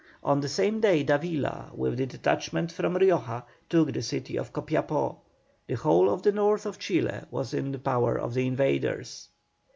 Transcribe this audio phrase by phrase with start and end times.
[0.23, 5.17] On the same day Davila, with the detachment from Rioja, took the city of Copiapó.
[5.67, 9.27] The whole of the north of Chile was in the power of the invaders.